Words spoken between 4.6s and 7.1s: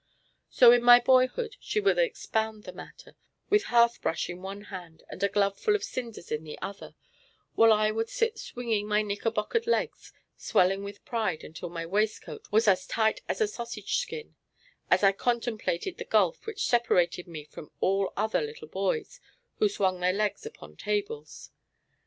hand and a glove full of cinders in the other,